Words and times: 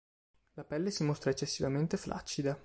La 0.55 0.63
pelle 0.63 0.89
si 0.89 1.03
mostra 1.03 1.29
eccessivamente 1.29 1.95
flaccida. 1.95 2.59